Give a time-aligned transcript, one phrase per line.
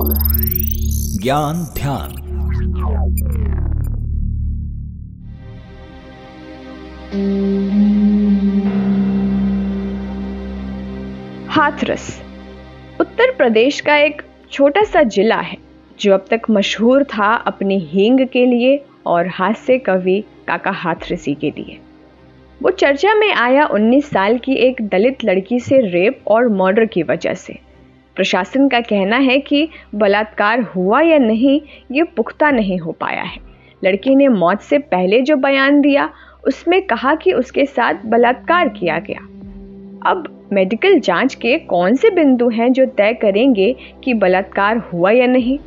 [0.00, 2.10] ज्ञान ध्यान।
[11.50, 12.22] हाथरस,
[13.00, 15.56] उत्तर प्रदेश का एक छोटा सा जिला है,
[16.00, 21.50] जो अब तक मशहूर था अपनी हींग के लिए और हास्य कवि काका हाथरसी के
[21.50, 21.78] लिए।
[22.62, 27.02] वो चर्चा में आया 19 साल की एक दलित लड़की से रेप और मर्डर की
[27.02, 27.73] वजह से।
[28.16, 31.60] प्रशासन का कहना है कि बलात्कार हुआ या नहीं,
[31.92, 33.38] ये पुख्ता नहीं हो पाया है।
[33.84, 36.10] लड़की ने मौत से पहले जो बयान दिया,
[36.46, 39.18] उसमें कहा कि उसके साथ बलात्कार किया गया।
[40.10, 45.26] अब मेडिकल जाँच के कौन से बिंदु हैं जो तय करेंगे कि बलात्कार हुआ या
[45.26, 45.58] नहीं?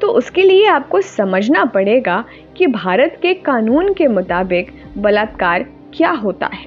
[0.00, 2.24] तो उसके लिए आपको समझना पड़ेगा
[2.56, 5.62] कि भारत के कानून के मुताबिक बलात्कार
[5.94, 6.66] क्या होता है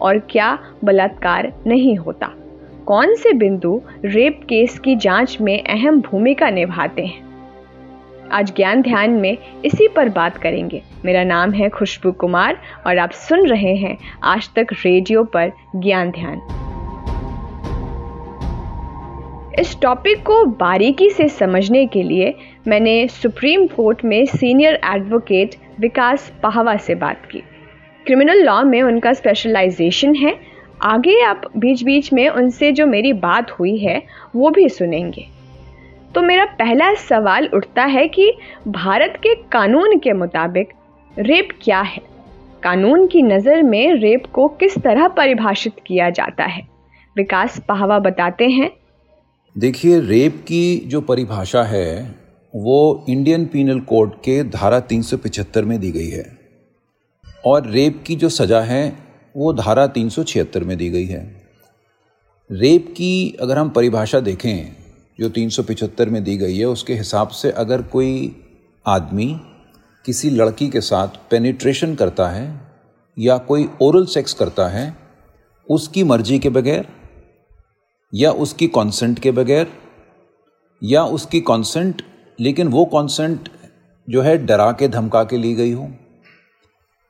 [0.00, 2.30] और क्या बलात्कार नहीं होता।
[2.86, 7.24] कौन से बिंदु रेप केस की जाँच में अहम भूमिका निभाते हैं?
[8.32, 13.10] आज ज्ञान ध्यान में इसी पर बात करेंगे। मेरा नाम है खुशबू कुमार और आप
[13.10, 16.40] सुन रहे हैं आज तक रेडियो पर ज्ञान ध्यान।
[19.58, 22.34] इस टॉपिक को बारीकी से समझने के लिए
[22.68, 27.42] मैंने सुप्रीम कोर्ट में सीनियर एडवोकेट विकास पाहवा से बात की।
[28.06, 33.50] क्रिमिनल लॉ में उनका स्पेशलाइजेशन है आगे आप बीच बीच में उनसे जो मेरी बात
[33.50, 34.02] हुई है,
[34.36, 35.26] वो भी सुनेंगे।
[36.14, 38.32] तो मेरा पहला सवाल उठता है कि
[38.68, 40.68] भारत के कानून के मुताबिक
[41.18, 42.02] रेप क्या है?
[42.62, 46.68] कानून की नज़र में रेप को किस तरह परिभाषित किया जाता है?
[47.16, 48.70] विकास पहावा बताते हैं।
[49.58, 52.14] देखिए, रेप की जो परिभाषा है,
[52.56, 56.38] वो इंडियन पीनल कोड के धारा 375 में दी गई है।
[57.46, 58.96] और रेप की जो सज़ा है
[59.34, 61.22] वो धारा 376 में दी गई है।
[62.50, 64.76] रेप की अगर हम परिभाषा देखें,
[65.18, 68.36] जो 375 में दी गई है, उसके हिसाब से अगर कोई
[68.86, 69.40] आदमी
[70.04, 72.46] किसी लड़की के साथ पेनिट्रेशन करता है
[73.18, 74.96] या कोई ओरल सेक्स करता है,
[75.68, 76.88] उसकी मर्ज़ी के बगैर
[78.12, 79.72] या उसकी कॉन्सेंट के बगैर
[80.82, 82.02] या उसकी कॉन्सेंट
[82.40, 83.48] लेकिन वो कॉन्सेंट
[84.08, 85.90] जो है डरा के धमका के ली गई हो,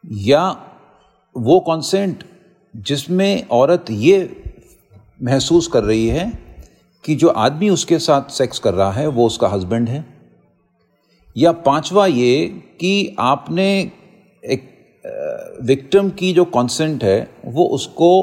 [0.05, 0.71] या
[1.37, 2.25] वो कॉन्सेंट
[2.77, 4.43] जिसमें औरत ये
[5.23, 6.33] महसूस कर रही है
[7.05, 10.05] कि जो आदमी उसके साथ सेक्स कर रहा है, वो उसका हस्बैंड है।
[11.37, 12.47] या पांचवा ये
[12.81, 13.91] कि आपने
[14.45, 14.71] एक
[15.63, 18.23] विक्टिम की जो कॉन्सेंट है, वो उसको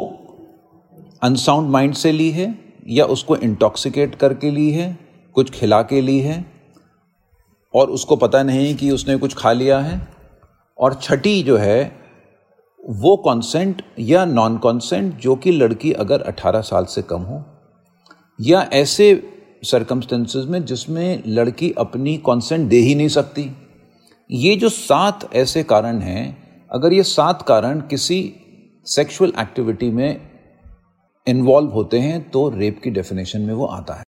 [1.22, 4.98] अनसाउंड माइंड से ली है, या उसको इंटॉक्सिकेट करके ली है,
[5.34, 6.46] कुछ खिला के ली है,
[7.76, 10.08] और उसको पता नहीं कि उसने कुछ खा लिया है।
[10.78, 12.01] और छठी जो है
[12.90, 17.44] वो कॉन्सेंट या नॉन कॉन्सेंट जो कि लड़की अगर 18 साल से कम हो,
[18.42, 19.34] या ऐसे
[19.64, 23.52] सरकमस्टेंसेस में जिसमें लड़की अपनी कॉन्सेंट दे ही नहीं सकती।
[24.32, 26.38] ये जो सात ऐसे कारण हैं,
[26.72, 28.34] अगर ये सात कारण किसी
[28.86, 30.22] सेक्सुअल एक्टिविटी में
[31.28, 34.04] इन्वॉल्व होते हैं तो रेप की डेफिनेशन में वो आता है।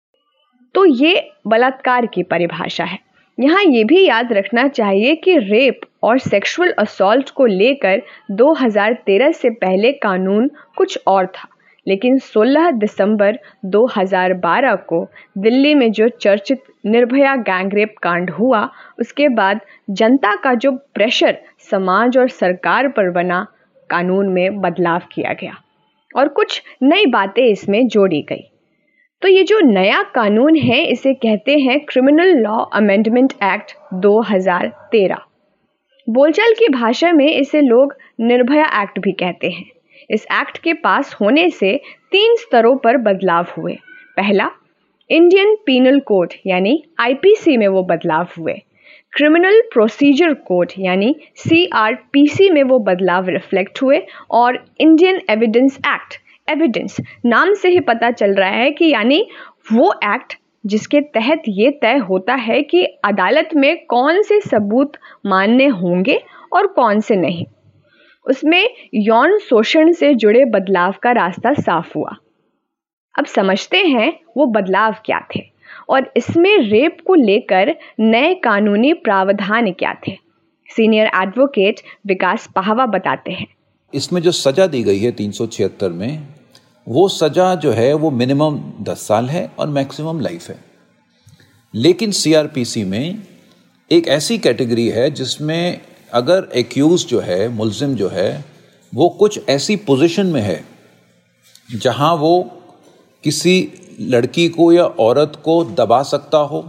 [0.75, 3.08] तो ये बलात्कार की परिभाषा है।
[3.41, 9.51] यहाँ ये भी याद रखना चाहिए कि रेप और सेक्सुअल असॉल्ट को लेकर 2013 से
[9.51, 11.49] पहले कानून कुछ और था।
[11.87, 15.07] लेकिन 16 दिसंबर 2012 को
[15.39, 19.61] दिल्ली में जो चर्चित निर्भया गैंगरेप कांड हुआ, उसके बाद
[19.91, 21.39] जनता का जो प्रेशर
[21.71, 23.47] समाज और सरकार पर बना,
[23.91, 25.55] कानून में बदलाव किया गया।
[26.17, 28.51] और कुछ नई बातें इसमें जोड़ी गई।
[29.23, 35.25] तो ये जो नया कानून है, इसे कहते हैं क्रिमिनल लॉ अमेंडमेंट एक्ट 2013
[36.09, 39.65] बोलचाल की भाषा में इसे लोग निर्भया एक्ट भी कहते हैं।
[40.11, 41.75] इस एक्ट के पास होने से
[42.13, 43.75] तीन स्तरों पर बदलाव हुए।
[44.17, 44.51] पहला
[45.11, 48.55] इंडियन पीनल कोड यानी आईपीसी में वो बदलाव हुए।
[49.13, 56.97] क्रिमिनल प्रोसीजर कोड यानी सीआरपीसी में वो बदलाव रिफ्लेक्ट हुए और इंडियन एविडेंस एक्ट एविडेंस
[57.27, 59.27] नाम से ही पता चल रहा है कि यानी
[59.73, 64.97] वो एक्ट जिसके तहत ये तय होता है कि अदालत में कौन से सबूत
[65.27, 66.21] मान्य होंगे
[66.53, 67.45] और कौन से नहीं।
[68.27, 72.17] उसमें यौन शोषण से जुड़े बदलाव का रास्ता साफ़ हुआ।
[73.15, 75.41] अब समझते हैं वो बदलाव क्या थे
[75.89, 80.17] और इसमें रेप को लेकर नए कानूनी प्रावधान क्या थे।
[80.71, 83.47] सीनियर एडवोकेट विकास पाहवा बताते हैं।
[83.95, 86.19] इसमें जो सजा दी गई है तीन सौ छिहत्तर में
[86.89, 90.59] वो सजा जो है, वो मिनिमम दस साल है और मैक्सिमम लाइफ है।
[91.75, 93.23] लेकिन सीआरपीसी में
[93.91, 95.81] एक ऐसी कैटेगरी है जिसमें
[96.13, 98.45] अगर एक्यूज जो है, मुलजिम जो है,
[98.93, 100.65] वो कुछ ऐसी पोजीशन में है,
[101.75, 102.51] जहाँ वो
[103.25, 103.69] किसी
[104.01, 106.65] लड़की को या औरत को दबा सकता हो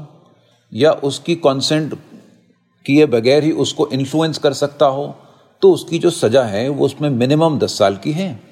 [0.73, 1.93] या उसकी कंसेंट
[2.85, 5.15] किए बगैर ही उसको इन्फ्लुएंस कर सकता हो
[5.61, 8.48] तो उसकी जो सज़ा है, वो उसमें मिनिमम दस साल की है।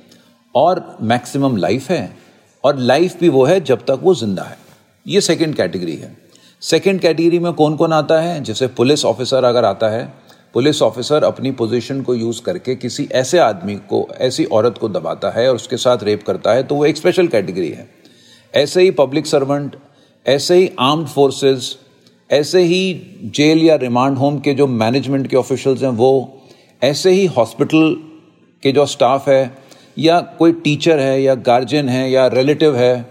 [0.55, 2.17] और मैक्सिमम लाइफ है,
[2.63, 4.57] और लाइफ भी वो है जब तक वो ज़िंदा है।
[5.05, 6.15] ये सेकेंड कैटेगरी है।
[6.61, 8.41] सेकेंड कैटेगरी में कौन कौन आता है?
[8.44, 10.05] जैसे पुलिस ऑफिसर अगर आता है
[10.53, 15.29] पुलिस ऑफिसर अपनी पोजीशन को यूज़ करके किसी ऐसे आदमी को, ऐसी औरत को दबाता
[15.29, 17.88] है और उसके साथ रेप करता है तो वो एक स्पेशल कैटेगरी है।
[18.53, 19.75] ऐसे ही पब्लिक सर्वेंट
[20.25, 21.77] ऐसे ही आर्म्ड फोर्सेस
[22.29, 22.81] ऐसे ही
[23.35, 26.41] जेल या रिमांड होम के जो मैनेजमेंट के ऑफिशल्स हैं वो,
[26.81, 27.95] ऐसे ही हॉस्पिटल
[28.63, 29.45] के जो स्टाफ है
[29.97, 33.05] या कोई टीचर है, या गार्जियन है, या रिलेटिव है,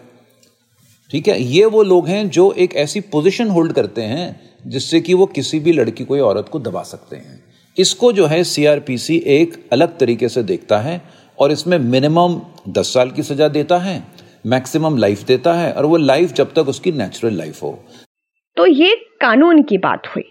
[1.11, 4.29] ठीक है, ये वो लोग हैं जो एक ऐसी पोजीशन होल्ड करते हैं
[4.67, 7.45] जिससे कि वो किसी भी लड़की को या औरत को दबा सकते हैं।
[7.77, 11.01] इसको जो है सीआरपीसी एक अलग तरीके से देखता है
[11.39, 14.03] और इसमें मिनिमम दस साल की सजा देता है
[14.47, 17.79] मैक्सिमम लाइफ देता है और वो लाइफ जब तक उसकी नेचुरल लाइफ हो।
[18.57, 20.31] तो ये कानून की बात हुई।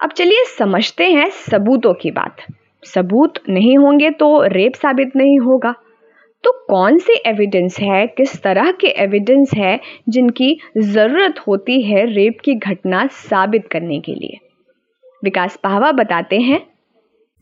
[0.00, 2.36] अब चलिए समझते हैं सबूतों की बात।
[2.82, 5.74] सबूत नहीं होंगे तो रेप साबित नहीं होगा।
[6.44, 12.38] तो कौन से एविडेंस है, किस तरह के एविडेंस है, जिनकी ज़रूरत होती है रेप
[12.44, 14.38] की घटना साबित करने के लिए?
[15.24, 16.60] विकास पाहवा बताते हैं।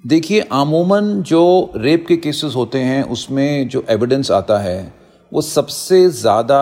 [0.05, 4.93] देखिए, आमूमन जो रेप के केसेस होते हैं, उसमें जो एविडेंस आता है,
[5.33, 6.61] वो सबसे ज़्यादा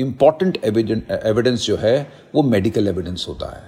[0.00, 3.62] इंपॉर्टेंट एविडेंस जो है, वो मेडिकल एविडेंस होता है।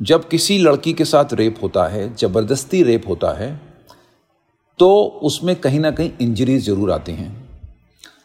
[0.00, 3.71] जब किसी लड़की के साथ रेप होता है, ज़बरदस्ती रेप होता है
[4.78, 4.90] तो
[5.22, 7.30] उसमें कहीं ना कहीं इंजरीज ज़रूर आती हैं।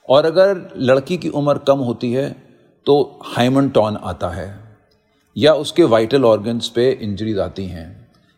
[0.09, 2.29] और अगर लड़की की उम्र कम होती है
[2.85, 4.47] तो हाइमन टॉन आता है,
[5.35, 7.87] या उसके वाइटल ऑर्गन्स पे इंजरीज आती हैं।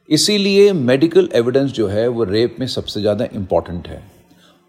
[0.09, 4.01] इसीलिए मेडिकल एविडेंस जो है, वो रेप में सबसे ज़्यादा इंपॉर्टेंट है।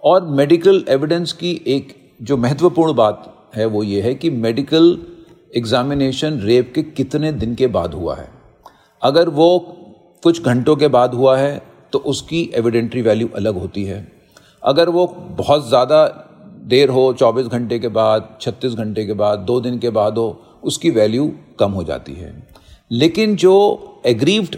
[0.02, 4.98] और मेडिकल एविडेंस की एक जो महत्वपूर्ण बात है, वो ये है कि मेडिकल
[5.56, 8.28] एग्जामिनेशन रेप के कितने दिन के बाद हुआ है।
[9.02, 9.58] अगर वो
[10.22, 11.60] कुछ घंटों के बाद हुआ है
[11.92, 14.06] तो उसकी एविडेंट्री वैल्यू अलग होती है।
[14.64, 15.06] अगर वो
[15.38, 16.04] बहुत ज़्यादा
[16.66, 20.42] देर हो 24 घंटे के बाद 36 घंटे के बाद, दो दिन के बाद हो,
[20.62, 22.32] उसकी वैल्यू कम हो जाती है।
[22.90, 23.54] लेकिन जो
[24.06, 24.56] एग्रीव्ड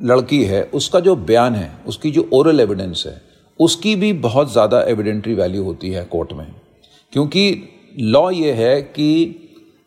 [0.00, 3.20] लड़की है, उसका जो बयान है, उसकी जो ओरल एविडेंस है,
[3.60, 6.46] उसकी भी बहुत ज़्यादा एविडेंट्री वैल्यू होती है कोर्ट में।
[7.12, 7.62] क्योंकि
[7.98, 9.44] लॉ ये है कि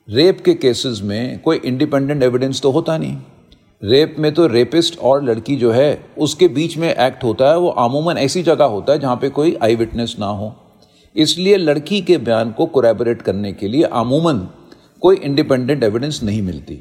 [0.07, 3.17] रेप के केसेस में कोई इंडिपेंडेंट एविडेंस तो होता नहीं।
[3.81, 7.69] रेप में तो रेपिस्ट और लड़की जो है, उसके बीच में एक्ट होता है, वो
[7.69, 10.53] आमूमन ऐसी जगह होता है जहाँ पे कोई आई विटनेस ना हो।
[11.15, 14.47] इसलिए लड़की के बयान को कोरेबोरेट करने के लिए आमूमन
[15.01, 16.79] कोई इंडिपेंडेंट एविडेंस नहीं मिलती।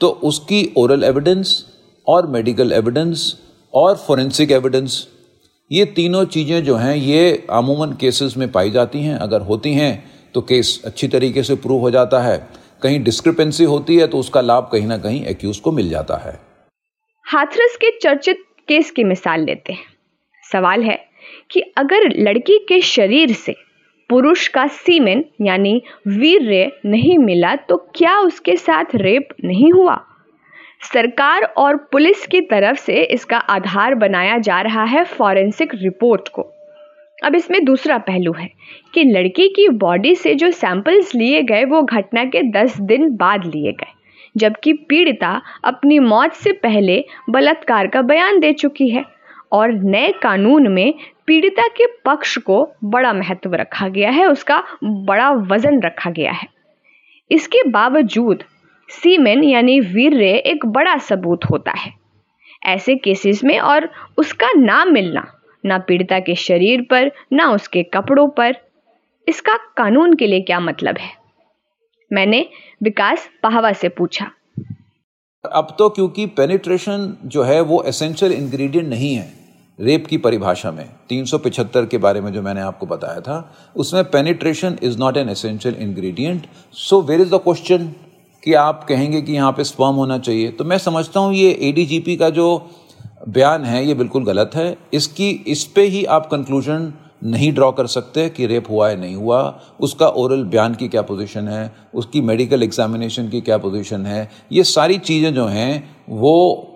[0.00, 1.64] तो उसकी ओरल एविडेंस
[2.06, 3.34] और मेडिकल एविडेंस
[3.74, 5.06] और फोरेंसिक एविडेंस
[5.70, 9.92] ये तीनों चीज़ें जो हैं, ये आमूमन केसेस में पाई जाती हैं। अगर होती हैं
[10.34, 12.38] तो केस अच्छी तरीके से प्रूव हो जाता है।
[12.82, 16.38] कहीं डिस्क्रिपेंसी होती है तो उसका लाभ कहीं ना कहीं एक्यूज को मिल जाता है।
[17.26, 19.84] हाथरस के चर्चित केस की मिसाल लेते हैं।
[20.44, 20.98] सवाल है
[21.50, 23.54] कि अगर लड़की के शरीर से
[24.10, 30.00] पुरुष का सीमेन यानी वीर्य नहीं मिला तो क्या उसके साथ रेप नहीं हुआ?
[30.82, 36.42] सरकार और पुलिस की तरफ़ से इसका आधार बनाया जा रहा है फॉरेंसिक रिपोर्ट को।
[37.22, 38.48] अब इसमें दूसरा पहलू है
[38.94, 43.44] कि लड़की की बॉडी से जो सैंपल्स लिए गए, वो घटना के दस दिन बाद
[43.46, 43.92] लिए गए,
[44.36, 49.04] जबकि पीड़िता अपनी मौत से पहले बलात्कार का बयान दे चुकी है
[49.52, 50.94] और नए कानून में
[51.26, 56.48] पीड़िता के पक्ष को बड़ा महत्व रखा गया है, उसका बड़ा वज़न रखा गया है।
[57.30, 58.42] इसके बावजूद
[58.88, 61.92] सीमेन यानी वीर्य एक बड़ा सबूत होता है।
[62.66, 65.26] ऐसे केसेस में और उसका ना मिलना
[65.64, 68.56] ना पीड़िता के शरीर पर, ना उसके कपड़ों पर।
[69.28, 71.10] इसका कानून के लिए क्या मतलब है?
[72.10, 72.46] मैंने
[72.82, 74.30] विकास पाहवा से पूछा।
[75.44, 79.32] अब तो क्योंकि पेनिट्रेशन जो है वो एसेंशियल इंग्रेडिएंट नहीं है
[79.78, 84.76] रेप की परिभाषा में 375 के बारे में जो मैंने आपको बताया था, उसमें penetration
[84.82, 87.86] is not an essential ingredient so where is the question
[88.42, 90.50] कि आप कहेंगे कि यहाँ पे स्पर्म होना चाहिए?
[90.50, 92.46] तो मैं समझता हूँ ये एडीजीपी का जो
[93.20, 96.92] बयान है, ये बिल्कुल गलत है। इसकी, इस पे ही आप कंक्लूजन
[97.24, 101.02] नहीं ड्रॉ कर सकते कि रेप हुआ है नहीं हुआ। उसका ओरल बयान की क्या
[101.02, 101.72] पोजीशन है?
[101.94, 104.28] उसकी मेडिकल एग्जामिनेशन की क्या पोजीशन है?
[104.52, 106.66] ये सारी चीज़ें जो हैं, वो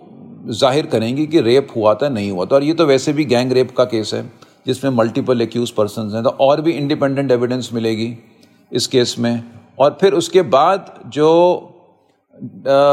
[0.49, 3.53] ज़ाहिर करेंगी कि रेप हुआ था, नहीं हुआ था। और ये तो वैसे भी गैंग
[3.53, 4.23] रेप का केस है,
[4.67, 8.15] जिसमें मल्टीपल एक्यूज पर्सन हैं। तो और भी इंडिपेंडेंट एविडेंस मिलेगी
[8.73, 9.43] इस केस में।
[9.79, 11.31] और फिर उसके बाद जो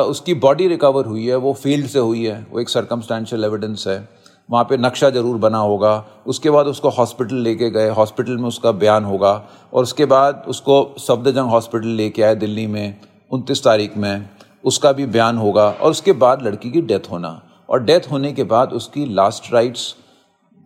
[0.10, 4.08] उसकी बॉडी रिकवर हुई है, वो फ़ील्ड से हुई है, वो एक सरकमस्टांशियल एविडेंस है।
[4.50, 5.94] वहाँ पे नक्शा ज़रूर बना होगा।
[6.28, 9.32] उसके बाद उसको हॉस्पिटल लेके गए हॉस्पिटल में उसका बयान होगा
[9.74, 13.00] और उसके बाद उसको सफदरजंग हॉस्पिटल लेके आए दिल्ली में,
[13.32, 14.30] उनतीस तारीख में।
[14.64, 18.44] उसका भी बयान होगा और उसके बाद लड़की की डेथ होना। और डेथ होने के
[18.46, 19.92] बाद उसकी लास्ट राइट्स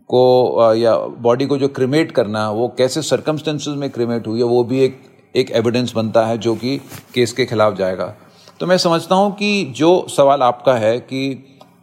[0.10, 4.63] को या बॉडी को जो क्रिमेट करना, वो कैसे सर्कमस्टेंसेस में क्रिमेट हुई है, वो
[4.63, 5.01] भी एक
[5.36, 6.77] एक एविडेंस बनता है जो कि
[7.13, 8.13] केस के खिलाफ जाएगा।
[8.60, 11.22] तो मैं समझता हूँ कि जो सवाल आपका है कि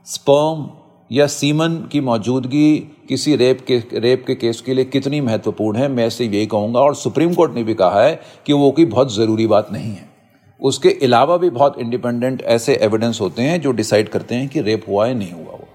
[0.06, 0.68] स्पर्म
[1.10, 5.88] या सीमन की मौजूदगी किसी रेप के रेप के केस के लिए कितनी महत्वपूर्ण है,
[5.88, 9.14] मैं इसे यही कहूँगा और सुप्रीम कोर्ट ने भी कहा है कि वो कोई बहुत
[9.14, 10.08] ज़रूरी बात नहीं है।
[10.60, 14.84] उसके अलावा भी बहुत इंडिपेंडेंट ऐसे एविडेंस होते हैं जो डिसाइड करते हैं कि रेप
[14.88, 15.68] हुआ है, नहीं हुआ वो।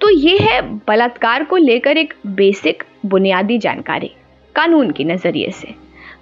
[0.00, 4.10] तो ये है बलात्कार को लेकर एक बेसिक बुनियादी जानकारी,
[4.54, 5.74] कानून की नज़रिए से।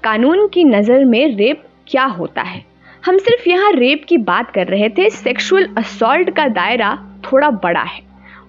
[0.04, 2.64] कानून की नज़र में रेप क्या होता है?
[3.04, 6.94] हम सिर्फ़ यहाँ रेप की बात कर रहे थे सेक्सुअल असॉल्ट का दायरा
[7.24, 8.00] थोड़ा बड़ा है।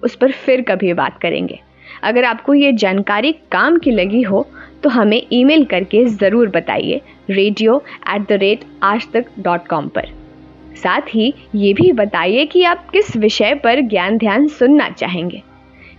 [0.04, 1.58] उस पर फिर कभी बात करेंगे।
[2.02, 4.46] अगर आपको ये जानकारी काम की लगी हो
[4.82, 7.82] तो हमें ईमेल करके ज़रूर बताइए रेडियो
[8.14, 10.08] एट द रेट आज तक डॉट कॉम पर।
[10.76, 15.42] साथ ही ये भी बताइए कि आप किस विषय पर ज्ञान ध्यान सुनना चाहेंगे।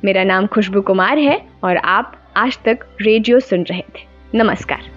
[0.05, 4.96] मेरा नाम खुशबू कुमार है और आप आज तक रेडियो सुन रहे थे। नमस्कार।